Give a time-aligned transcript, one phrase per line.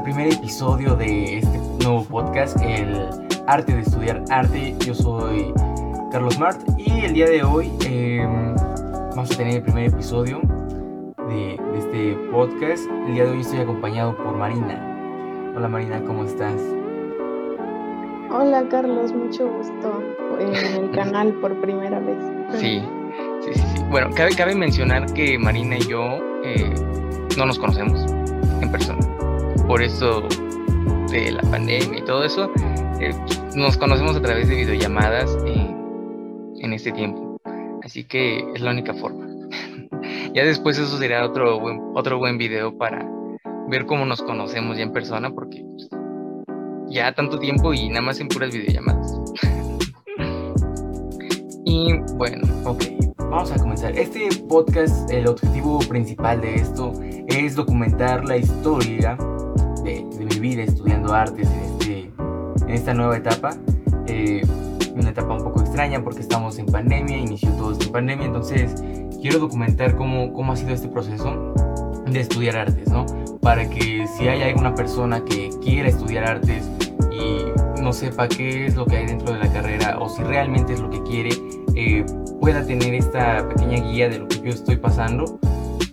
[0.00, 3.06] al primer episodio de este nuevo podcast, el
[3.46, 4.74] arte de estudiar arte.
[4.86, 5.52] Yo soy
[6.10, 8.56] Carlos Mart y el día de hoy em,
[9.10, 10.40] vamos a tener el primer episodio
[11.28, 12.82] de, este podcast.
[13.08, 15.52] El día de hoy estoy acompañado por Marina.
[15.54, 16.58] Hola Marina, ¿cómo estás?
[18.30, 20.02] Hola Carlos, mucho gusto
[20.38, 22.18] en el canal por primera vez.
[22.58, 22.82] Sí,
[23.42, 23.84] sí, sí.
[23.90, 26.74] Bueno, cabe, cabe mencionar que Marina y yo eh,
[27.36, 28.19] no nos conocemos.
[29.70, 30.22] Por eso
[31.12, 32.50] de la pandemia y todo eso,
[33.00, 33.14] eh,
[33.54, 37.40] nos conocemos a través de videollamadas en este tiempo.
[37.84, 39.28] Así que es la única forma.
[40.34, 43.08] ya después eso será otro buen, otro buen video para
[43.68, 45.88] ver cómo nos conocemos ya en persona, porque pues,
[46.88, 49.20] ya tanto tiempo y nada más en puras videollamadas.
[51.64, 52.82] y bueno, ok,
[53.18, 53.96] vamos a comenzar.
[53.96, 56.92] Este podcast, el objetivo principal de esto
[57.28, 59.16] es documentar la historia
[59.82, 62.10] de, mi vida estudiando artes en, este,
[62.62, 63.50] en esta nueva etapa.
[64.06, 64.42] Eh,
[64.94, 68.74] una etapa un poco extraña porque estamos en pandemia, inició todo esto en pandemia, entonces
[69.20, 71.54] quiero documentar cómo, cómo ha sido este proceso
[72.06, 73.06] de estudiar artes, ¿no?
[73.40, 76.68] Para que si hay alguna persona que quiera estudiar artes
[77.12, 80.74] y no sepa qué es lo que hay dentro de la carrera o si realmente
[80.74, 81.30] es lo que quiere,
[81.74, 82.04] eh,
[82.40, 85.38] pueda tener esta pequeña guía de lo que yo estoy pasando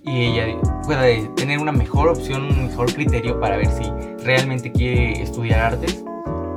[0.08, 1.04] y ella pueda
[1.36, 3.84] tener una mejor opción, un mejor criterio para ver si
[4.24, 6.04] realmente quiere estudiar artes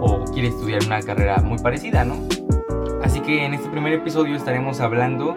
[0.01, 2.17] o quiere estudiar una carrera muy parecida, ¿no?
[3.03, 5.37] Así que en este primer episodio estaremos hablando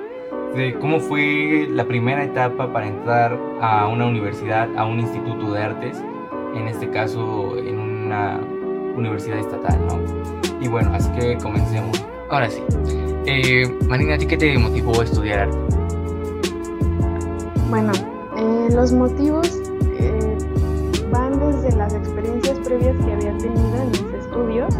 [0.56, 5.64] de cómo fue la primera etapa para entrar a una universidad, a un instituto de
[5.64, 6.03] artes,
[6.56, 8.39] en este caso en una
[8.95, 10.00] universidad estatal, ¿no?
[10.61, 12.06] Y bueno, así que comencemos.
[12.30, 12.61] Ahora sí.
[13.25, 15.83] Eh, Marina, ¿a ti qué te motivó a estudiar arte?
[17.73, 17.91] Bueno,
[18.38, 19.59] eh, los motivos
[19.97, 20.38] eh,
[21.09, 24.75] van desde las experiencias previas que había tenido en mis estudios.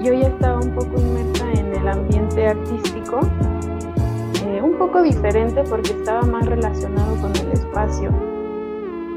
[0.00, 3.18] Yo ya estaba un poco inmersa en el ambiente artístico,
[4.46, 8.12] eh, un poco diferente porque estaba más relacionado con el espacio.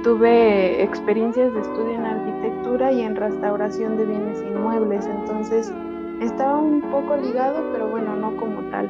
[0.01, 5.71] Tuve experiencias de estudio en arquitectura y en restauración de bienes inmuebles, entonces
[6.19, 8.89] estaba un poco ligado, pero bueno, no como tal,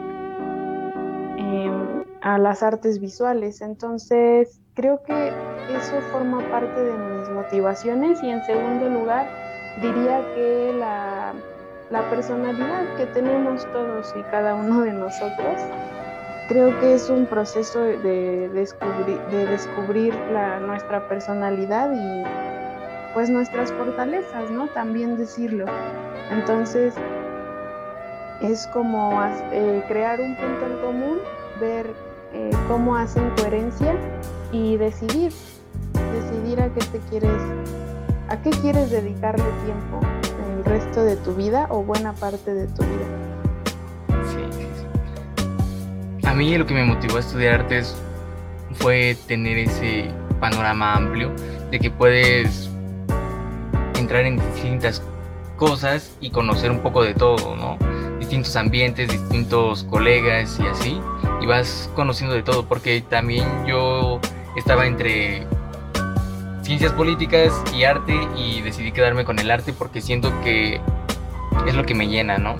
[1.37, 3.61] em, a las artes visuales.
[3.61, 5.29] Entonces, creo que
[5.75, 9.27] eso forma parte de mis motivaciones y en segundo lugar,
[9.81, 11.33] diría que la,
[12.09, 15.61] personalidad que tenemos todos y cada uno de nosotros,
[16.47, 22.23] creo que es un proceso de descubrir, de descubrir la, nuestra personalidad y
[23.13, 24.67] pues nuestras fortalezas, ¿no?
[24.67, 25.65] También decirlo.
[26.29, 26.93] Entonces,
[28.41, 31.19] es como eh, crear un punto en común,
[31.59, 33.95] ver eh, cómo hacen coherencia
[34.51, 35.31] y decidir,
[36.13, 37.41] decidir a qué te quieres,
[38.29, 39.99] a qué quieres dedicarle tiempo
[40.57, 43.05] el resto de tu vida o buena parte de tu vida.
[46.23, 47.95] A mí lo que me motivó a estudiar artes
[48.73, 51.31] fue tener ese panorama amplio
[51.71, 52.69] de que puedes
[53.97, 55.01] entrar en distintas
[55.55, 57.77] cosas y conocer un poco de todo, ¿no?
[58.19, 61.01] Distintos ambientes, distintos colegas y así.
[61.41, 64.19] Y vas conociendo de todo, porque también yo
[64.55, 65.45] estaba entre
[66.67, 70.81] ciencias políticas y arte y decidí quedarme con el arte porque siento que
[71.65, 72.55] es lo que me llena, ¿no?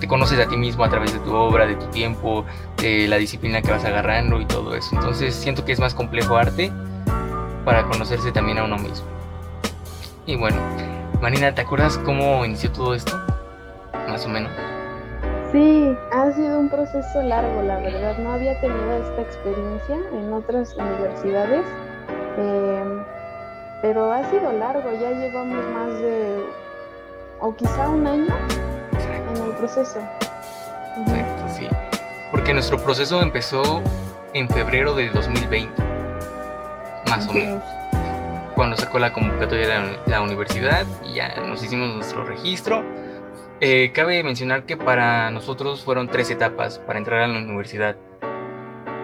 [0.00, 2.44] Te conoces a ti mismo a través de tu obra, de tu tiempo,
[2.78, 4.96] de la disciplina que vas agarrando y todo eso.
[4.96, 6.72] Entonces siento que es más complejo arte
[7.64, 9.06] para conocerse también a uno mismo.
[10.26, 10.56] Y bueno,
[11.20, 13.31] Marina, ¿te acuerdas cómo inició todo esto?
[14.08, 14.52] Más o menos.
[15.52, 18.16] Sí, ha sido un proceso largo, la verdad.
[18.18, 21.64] No había tenido esta experiencia en otras universidades,
[22.38, 23.04] em,
[23.82, 24.90] pero ha sido largo.
[24.92, 26.44] Ya llevamos más de,
[27.40, 28.34] o quizá un año
[29.34, 30.00] en el proceso.
[30.98, 31.68] Exacto, sí.
[32.30, 33.82] Porque nuestro proceso empezó
[34.32, 35.82] en febrero de 2020,
[37.08, 37.62] más o menos
[38.54, 42.84] cuando sacó la convocatoria de la, universidad y ya nos hicimos nuestro registro.
[43.64, 47.94] Eh, cabe mencionar que para nosotros fueron tres etapas para entrar a la universidad.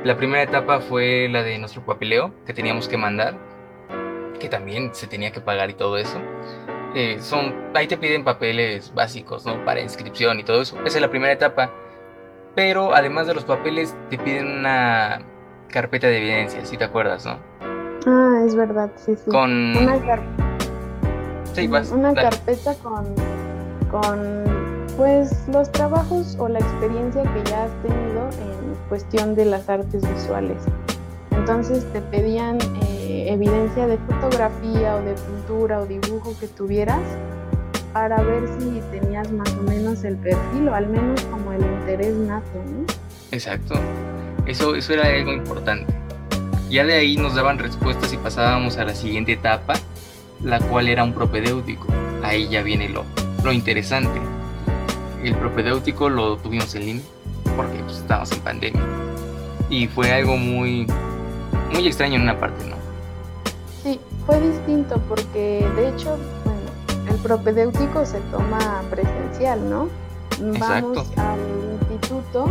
[0.02, 3.38] La primera etapa fue la de nuestro papeleo que teníamos que mandar,
[4.40, 6.18] que también se tenía que pagar y todo eso.
[6.96, 9.64] Eh, son, ahí te piden papeles básicos, ¿no?
[9.64, 10.76] Para inscripción y todo eso.
[10.84, 11.70] Esa es la primera etapa.
[12.56, 15.20] Pero además de los papeles, te piden una
[15.68, 17.38] carpeta de evidencia, si te acuerdas, ¿no?
[18.08, 19.30] Ah, es verdad, sí, sí.
[19.30, 19.76] Con...
[19.76, 19.94] Una,
[21.92, 23.14] una carpeta con,
[23.90, 24.44] con,
[24.96, 30.02] pues, los trabajos o la experiencia que ya has tenido en cuestión de las artes
[30.14, 30.58] visuales.
[31.30, 37.02] Entonces te pedían eh, evidencia de fotografía o de pintura o dibujo que tuvieras
[37.92, 42.14] para ver si tenías más o menos el perfil o al menos como el interés
[42.16, 42.46] nato.
[43.30, 43.74] Exacto.
[44.46, 45.92] Eso, eso era algo importante.
[46.70, 49.74] Ya de ahí nos daban respuestas y pasábamos a la siguiente etapa,
[50.42, 51.86] la cual era un propedéutico.
[52.22, 53.04] Ahí ya viene lo,
[53.42, 54.20] lo interesante.
[55.22, 57.04] El propedéutico lo tuvimos en línea
[57.56, 58.82] porque pues, estábamos en pandemia.
[59.70, 60.86] Y fue algo muy,
[61.72, 62.76] muy extraño en una parte, ¿no?
[63.82, 66.60] Sí, fue distinto porque de hecho, bueno,
[67.10, 69.88] el propedéutico se toma presencial, ¿no?
[70.58, 71.40] Vamos al
[71.90, 72.48] instituto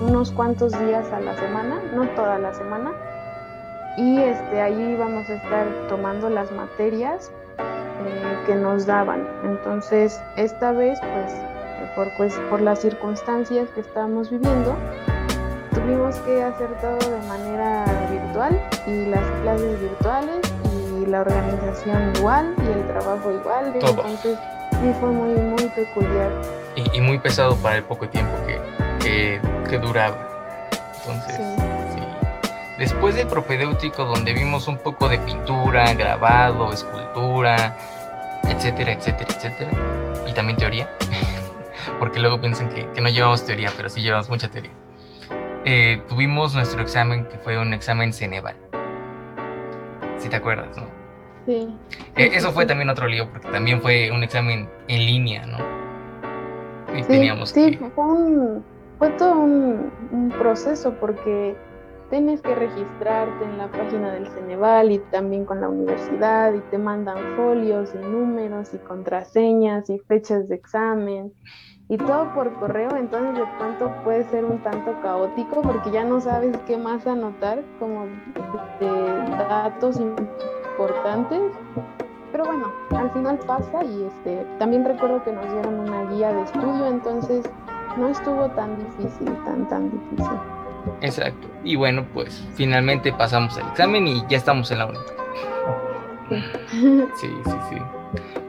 [0.00, 2.92] unos cuantos días a la semana, no toda la semana,
[3.96, 7.30] y este, allí vamos a estar tomando las materias
[8.10, 9.26] eh, que nos daban.
[9.44, 11.32] Entonces, esta vez, pues,
[11.94, 14.76] por, pues, por las circunstancias que estamos viviendo,
[15.72, 20.40] tuvimos que hacer todo de manera virtual y las clases virtuales
[21.00, 23.72] y la organización igual y el trabajo igual.
[23.74, 24.38] Entonces
[24.70, 26.30] sí fue muy, muy peculiar.
[26.92, 30.16] Y, muy pesado para el poco tiempo que, que, duraba.
[31.00, 32.00] Entonces, sí.
[32.78, 37.76] Después del propedéutico donde vimos un poco de pintura, grabado, escultura,
[38.50, 39.70] etcétera, etcétera, etcétera,
[40.28, 40.88] y también teoría,
[41.98, 44.72] porque luego piensan que, que no llevamos teoría, pero sí llevamos mucha teoría.
[45.64, 48.56] Eh, tuvimos nuestro examen que fue un examen Ceneval.
[50.16, 50.84] Si te acuerdas, ¿no?
[51.46, 51.68] Sí.
[52.16, 55.58] Eh, eso fue también otro lío, porque también fue un examen en línea, ¿no?
[56.96, 58.64] Y sí, teníamos sí, fue, un,
[58.98, 61.56] fue todo un, un, proceso porque
[62.10, 66.76] tienes que registrarte en la página del Ceneval y también con la universidad y te
[66.76, 71.32] mandan folios y números y contraseñas y fechas de examen
[71.88, 76.20] y todo por correo, entonces de pronto puede ser un tanto caótico porque ya no
[76.20, 78.06] sabes qué más anotar como
[78.78, 78.88] de
[79.48, 81.52] datos importantes.
[82.30, 86.42] Pero bueno, al final pasa y este también recuerdo que nos dieron una guía de
[86.42, 87.44] estudio, entonces
[87.96, 90.59] no estuvo tan difícil, tan tan difícil.
[91.00, 91.48] Exacto.
[91.64, 95.04] Y bueno, pues finalmente pasamos el examen y ya estamos en la única.
[97.20, 97.76] Sí, sí, sí.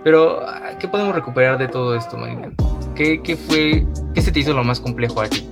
[0.04, 0.46] Pero,
[0.80, 2.52] ¿qué podemos recuperar de todo esto, Marina?
[2.96, 5.50] ¿Qué, fue, qué se te hizo lo más complejo aquí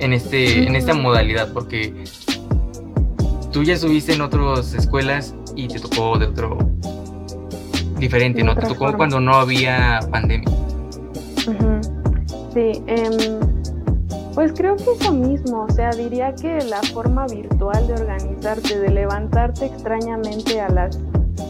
[0.00, 1.52] en, este, en esta modalidad?
[1.52, 1.94] Porque
[3.52, 6.58] tú ya estuviste en otras escuelas y te tocó de otro
[7.98, 8.56] diferente, ¿no?
[8.56, 10.48] Te tocó cuando no había pandemia.
[12.52, 13.53] Sí, em,
[14.34, 18.90] pues creo que eso mismo, o sea, diría que la forma virtual de organizarte, de
[18.90, 20.98] levantarte extrañamente a las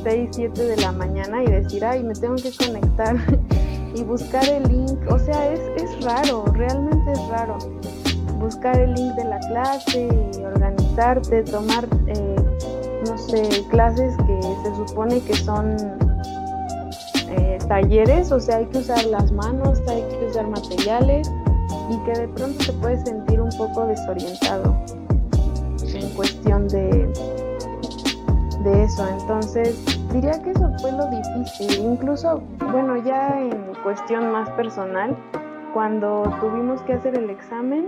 [0.02, 3.16] 6, 7 de la mañana y decir, ay, me tengo que conectar
[3.94, 7.56] y buscar el link, o sea, es, es raro, realmente es raro.
[8.38, 12.36] Buscar el link de la clase y organizarte, tomar, eh,
[13.08, 15.76] no sé, clases que se supone que son
[17.31, 21.31] eh, talleres, o sea, hay que usar las manos, hay que usar materiales
[21.90, 24.76] y que de pronto te puedes sentir un poco desorientado
[25.94, 27.12] en cuestión de,
[28.64, 29.06] de eso.
[29.08, 31.84] Entonces, diría que eso fue lo difícil.
[31.84, 32.42] Incluso,
[32.72, 35.16] bueno, ya en cuestión más personal,
[35.72, 37.86] cuando tuvimos que hacer el examen,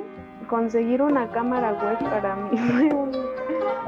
[0.48, 2.94] conseguir una cámara web para mí fue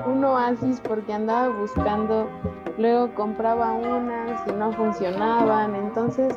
[0.06, 2.28] un, oasis porque andaba buscando,
[2.78, 6.34] luego compraba unas y no funcionaban, entonces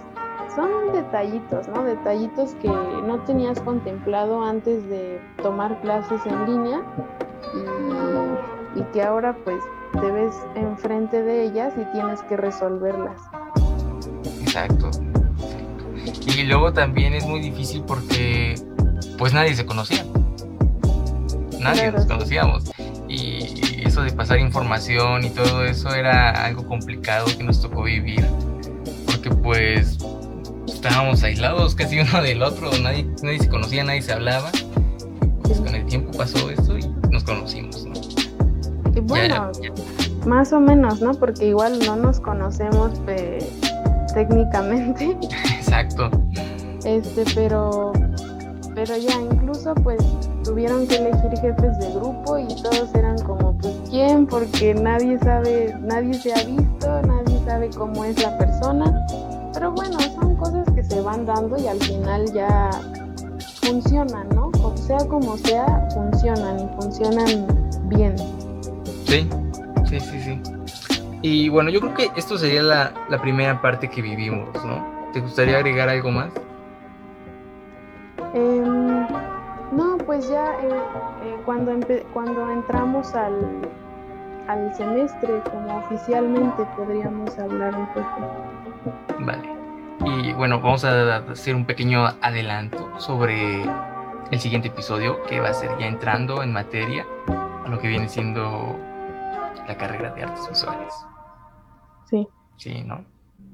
[0.56, 1.84] son detallitos, ¿no?
[1.84, 6.82] Detallitos que no tenías contemplado antes de tomar clases en línea
[8.76, 9.62] y, y que ahora pues
[10.00, 13.22] te ves enfrente de ellas y tienes que resolverlas.
[14.42, 14.92] Exacto.
[16.26, 18.56] Y luego también es muy difícil porque
[19.18, 20.06] pues nadie se conocía.
[21.60, 22.72] Nadie nos conocíamos.
[23.08, 28.26] Y eso de pasar información y todo eso era algo complicado que nos tocó vivir.
[29.06, 29.98] Porque pues
[30.82, 34.50] estábamos aislados casi uno del otro, nadie, nadie se conocía, nadie se hablaba.
[35.44, 37.94] Pues con el tiempo pasó esto y nos conocimos, ¿no?
[38.96, 39.52] Y bueno,
[40.26, 41.14] más o menos, ¿no?
[41.14, 43.00] Porque igual no nos conocemos
[44.16, 45.16] técnicamente.
[45.56, 46.10] Exacto.
[46.84, 47.94] Este, pero
[48.74, 50.02] pero ya incluso pues
[50.44, 55.76] tuvieron que elegir jefes de grupo y todos eran como pues quién porque nadie sabe,
[55.82, 59.06] nadie se ha visto, nadie sabe cómo es la persona.
[59.54, 62.70] Pero bueno, son cosas se van dando y al final ya
[63.64, 64.52] funcionan, ¿no?
[64.62, 67.48] O sea como sea, funcionan y funcionan
[67.88, 68.18] bien.
[69.06, 69.30] Sí,
[69.86, 70.42] sí, sí, sí.
[71.22, 74.86] Y bueno, yo creo que esto sería la, la primera parte que vivimos, ¿no?
[75.14, 76.30] ¿Te gustaría agregar algo más?
[78.34, 79.08] Em,
[79.72, 80.70] no, pues ya eh,
[81.24, 81.72] eh, cuando,
[82.14, 83.34] cuando entramos al,
[84.50, 88.28] al semestre, como oficialmente podríamos hablar un poco.
[89.20, 89.51] Vale.
[90.06, 93.64] Y bueno, vamos a hacer un pequeño adelanto sobre
[94.32, 98.08] el siguiente episodio, que va a ser ya entrando en materia a lo que viene
[98.08, 98.78] siendo
[99.68, 100.94] la carrera de artes visuales.
[102.10, 102.28] Sí.
[102.58, 103.04] Sí, ¿no?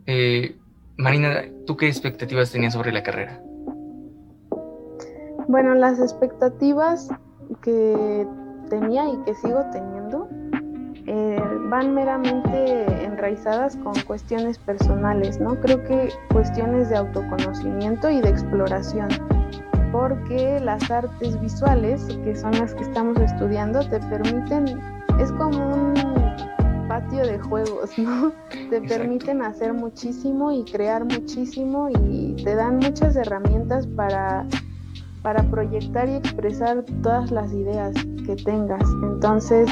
[0.05, 0.57] Eh,
[0.97, 3.41] Marina, ¿tú qué expectativas tenías sobre la carrera?
[5.47, 7.09] Bueno, las expectativas
[7.61, 8.27] que
[8.69, 10.26] tenía y que sigo teniendo
[11.69, 15.59] van meramente enraizadas con cuestiones personales, ¿no?
[15.59, 19.09] Creo que cuestiones de autoconocimiento y de exploración,
[19.91, 24.79] porque las artes visuales, que son las que estamos estudiando, te permiten,
[25.19, 25.93] es como un
[26.87, 28.31] patio de juegos, ¿no?
[28.69, 34.45] Te permiten hacer muchísimo y crear muchísimo y te dan muchas herramientas para
[35.27, 37.93] para proyectar y expresar todas las ideas
[38.25, 38.83] que tengas.
[39.03, 39.69] Entonces,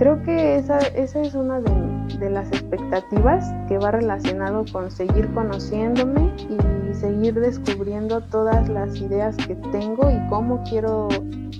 [0.00, 6.32] creo que esa, esa es una de, las expectativas que va relacionado con seguir conociéndome
[6.48, 11.08] y seguir descubriendo todas las ideas que tengo y cómo quiero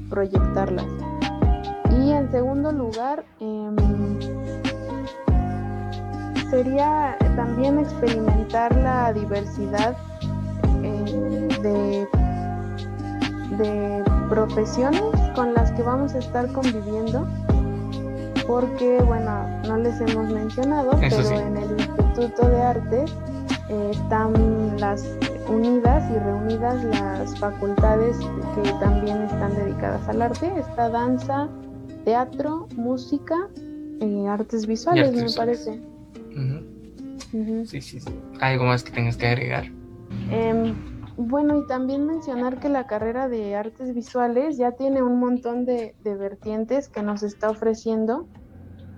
[0.08, 0.86] proyectarlas.
[1.98, 3.76] Y en segundo lugar, em,
[6.50, 9.96] sería también experimentar la diversidad
[10.82, 12.08] eh, de
[13.58, 15.02] de profesiones
[15.34, 17.26] con las que vamos a estar conviviendo,
[18.50, 23.14] porque, bueno, no les hemos mencionado, pero en el Instituto de Artes
[23.68, 25.08] eh, están las
[25.48, 28.16] unidas y reunidas las facultades
[28.56, 30.52] que también están dedicadas al arte.
[30.58, 31.48] Está danza,
[32.04, 33.36] teatro, música,
[34.00, 35.80] eh, artes visuales, me parece.
[37.66, 38.00] Sí, sí,
[38.40, 39.66] ¿Algo más que tengas que agregar?
[40.32, 40.74] Eh,
[41.22, 45.94] bueno, y también mencionar que la carrera de artes visuales ya tiene un montón de,
[46.02, 48.26] vertientes que nos está ofreciendo,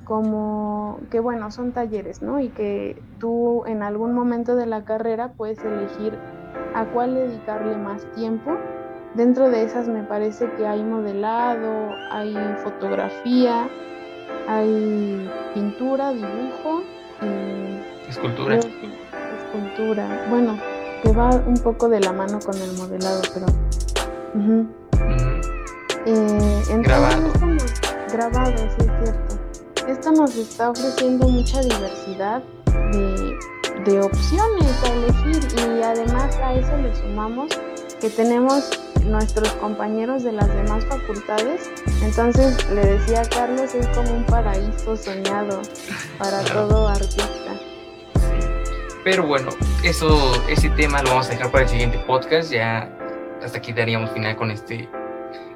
[0.05, 2.41] como que bueno, son talleres, ¿no?
[2.41, 6.19] Y que tú en algún momento de la carrera puedes elegir
[6.75, 8.57] a cuál dedicarle más tiempo.
[9.15, 13.69] Dentro de esas me parece que hay modelado, hay fotografía,
[14.49, 16.83] hay pintura, dibujo,
[17.21, 18.57] y escultura.
[18.57, 20.27] Escultura.
[20.31, 20.59] Bueno,
[21.03, 23.47] que va un poco de la mano con el modelado, pero...
[26.07, 27.31] Eh, grabado.
[28.13, 29.32] grabado, sí es cierto.
[29.89, 32.43] Esto nos está ofreciendo mucha diversidad
[32.93, 33.37] de,
[33.85, 37.49] de opciones a elegir y además a eso le sumamos
[38.01, 38.71] que tenemos
[39.05, 41.71] nuestros compañeros de las demás facultades.
[42.03, 45.63] Entonces le decía a Carlos, es como un paraíso soñado
[46.19, 47.59] para todo artista.
[49.05, 49.51] Pero bueno,
[49.83, 52.53] eso, ese tema lo vamos a dejar para el siguiente podcast.
[52.53, 52.89] Ya
[53.43, 54.89] hasta aquí daríamos final con este,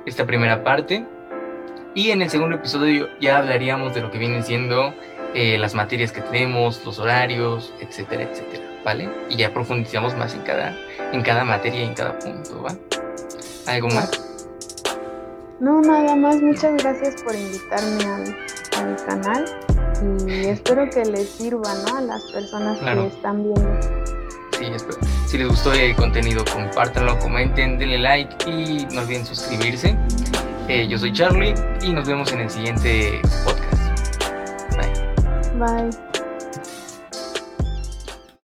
[0.04, 1.06] esta primera parte.
[1.96, 4.92] Y en el segundo episodio ya hablaríamos de lo que vienen siendo
[5.32, 9.08] eh, las materias que tenemos, los horarios, etcétera, etcétera, ¿vale?
[9.30, 10.76] Y ya profundizamos más en cada,
[11.14, 12.76] en cada materia y en cada punto, ¿va?
[13.66, 14.10] ¿Algo más?
[15.58, 16.36] No, nada más.
[16.42, 18.36] Muchas gracias por invitarme al,
[18.76, 19.44] al canal
[20.28, 21.96] y espero que les sirva ¿no?
[21.96, 23.80] a las personas que están viendo.
[24.58, 24.98] Sí, espero.
[25.26, 29.96] Si les gustó el contenido, compártanlo, comenten, denle like y no olviden suscribirse.
[30.68, 34.20] Eh, yo soy Charlie y nos vemos en el siguiente podcast.
[34.76, 35.90] Bye.
[35.90, 36.15] Bye.